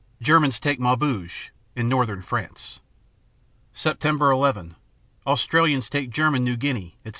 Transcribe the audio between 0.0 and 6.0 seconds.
7 Germans take Maubeuge, in northern France. Sept. 11 Australians